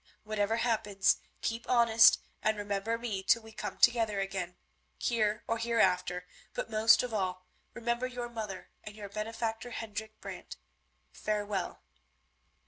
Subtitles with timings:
[0.23, 4.55] Whatever happens, keep honest, and remember me till we come together again,
[4.97, 10.57] here or hereafter, but, most of all, remember your mother and your benefactor Hendrik Brant.
[11.11, 11.83] Farewell."